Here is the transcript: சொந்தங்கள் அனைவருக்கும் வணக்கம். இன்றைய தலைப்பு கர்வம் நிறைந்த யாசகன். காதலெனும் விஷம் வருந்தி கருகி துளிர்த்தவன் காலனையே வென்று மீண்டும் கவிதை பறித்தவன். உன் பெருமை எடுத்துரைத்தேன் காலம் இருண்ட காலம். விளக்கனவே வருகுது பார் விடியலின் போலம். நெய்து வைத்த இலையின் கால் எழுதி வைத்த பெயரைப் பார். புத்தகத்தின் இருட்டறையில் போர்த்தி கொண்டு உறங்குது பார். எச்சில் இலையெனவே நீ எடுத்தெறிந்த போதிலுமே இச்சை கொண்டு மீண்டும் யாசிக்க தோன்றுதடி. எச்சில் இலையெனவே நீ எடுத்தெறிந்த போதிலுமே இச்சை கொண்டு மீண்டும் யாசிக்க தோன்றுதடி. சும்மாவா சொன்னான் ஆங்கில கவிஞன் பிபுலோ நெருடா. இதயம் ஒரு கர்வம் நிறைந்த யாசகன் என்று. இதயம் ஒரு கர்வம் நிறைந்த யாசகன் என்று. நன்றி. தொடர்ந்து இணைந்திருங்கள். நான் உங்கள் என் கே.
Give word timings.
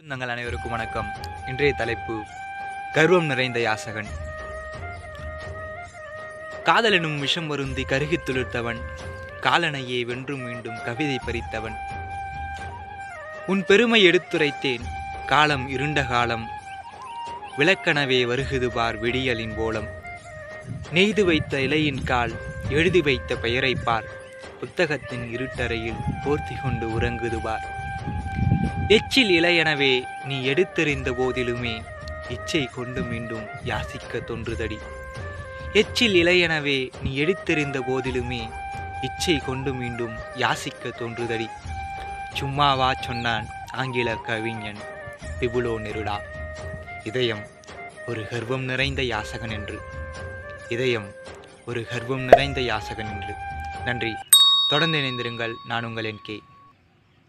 சொந்தங்கள் 0.00 0.28
அனைவருக்கும் 0.28 0.70
வணக்கம். 0.70 1.10
இன்றைய 1.46 1.72
தலைப்பு 1.72 2.22
கர்வம் 2.92 3.24
நிறைந்த 3.24 3.60
யாசகன். 3.60 4.06
காதலெனும் 6.64 7.18
விஷம் 7.18 7.46
வருந்தி 7.46 7.82
கருகி 7.82 8.16
துளிர்த்தவன் 8.16 8.80
காலனையே 9.40 10.04
வென்று 10.04 10.36
மீண்டும் 10.36 10.82
கவிதை 10.84 11.18
பறித்தவன். 11.26 11.74
உன் 13.46 13.64
பெருமை 13.64 14.06
எடுத்துரைத்தேன் 14.06 14.84
காலம் 15.26 15.68
இருண்ட 15.68 16.02
காலம். 16.02 16.48
விளக்கனவே 17.58 18.24
வருகுது 18.24 18.66
பார் 18.66 19.02
விடியலின் 19.02 19.54
போலம். 19.56 19.88
நெய்து 20.92 21.24
வைத்த 21.24 21.58
இலையின் 21.58 22.04
கால் 22.04 22.32
எழுதி 22.68 23.00
வைத்த 23.00 23.36
பெயரைப் 23.36 23.84
பார். 23.84 24.04
புத்தகத்தின் 24.60 25.36
இருட்டறையில் 25.36 26.00
போர்த்தி 26.24 26.54
கொண்டு 26.62 27.00
உறங்குது 27.00 27.40
பார். 27.42 27.82
எச்சில் 28.88 29.42
இலையெனவே 29.42 30.04
நீ 30.24 30.48
எடுத்தெறிந்த 30.48 31.10
போதிலுமே 31.10 31.84
இச்சை 32.28 32.64
கொண்டு 32.66 33.02
மீண்டும் 33.02 33.46
யாசிக்க 33.64 34.24
தோன்றுதடி. 34.24 34.78
எச்சில் 35.72 36.24
இலையெனவே 36.24 36.92
நீ 37.02 37.24
எடுத்தெறிந்த 37.24 37.80
போதிலுமே 37.88 38.50
இச்சை 39.02 39.36
கொண்டு 39.36 39.74
மீண்டும் 39.74 40.16
யாசிக்க 40.16 40.90
தோன்றுதடி. 40.96 41.48
சும்மாவா 42.34 42.94
சொன்னான் 43.00 43.46
ஆங்கில 43.70 44.14
கவிஞன் 44.14 44.78
பிபுலோ 45.40 45.78
நெருடா. 45.78 46.18
இதயம் 47.04 47.46
ஒரு 48.06 48.28
கர்வம் 48.28 48.64
நிறைந்த 48.64 49.02
யாசகன் 49.02 49.52
என்று. 49.52 49.80
இதயம் 50.68 51.10
ஒரு 51.66 51.86
கர்வம் 51.86 52.20
நிறைந்த 52.20 52.60
யாசகன் 52.60 53.10
என்று. 53.10 53.34
நன்றி. 53.84 54.14
தொடர்ந்து 54.68 54.98
இணைந்திருங்கள். 54.98 55.52
நான் 55.64 55.84
உங்கள் 55.84 56.04
என் 56.04 56.20
கே. 56.22 56.42